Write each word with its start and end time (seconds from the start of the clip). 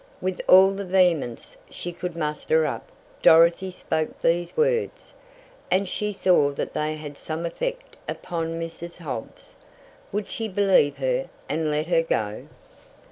With 0.19 0.41
all 0.47 0.71
the 0.71 0.83
vehemence 0.83 1.55
she 1.69 1.93
could 1.93 2.15
muster 2.15 2.65
up 2.65 2.89
Dorothy 3.21 3.69
spoke 3.69 4.19
these 4.19 4.57
words, 4.57 5.13
and 5.69 5.87
she 5.87 6.11
saw 6.11 6.49
that 6.53 6.73
they 6.73 6.95
had 6.95 7.19
some 7.19 7.45
effect 7.45 7.97
upon 8.09 8.59
Mrs. 8.59 8.97
Hobbs. 8.97 9.57
Would 10.11 10.27
she 10.31 10.47
believe 10.47 10.97
her, 10.97 11.29
and 11.47 11.69
let 11.69 11.85
her 11.85 12.01
go? 12.01 12.47